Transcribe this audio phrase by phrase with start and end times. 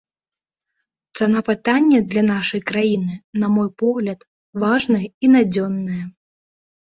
[1.19, 3.13] Цана пытання для нашай краіны,
[3.43, 4.19] на мой погляд,
[4.63, 6.01] важная і надзённая.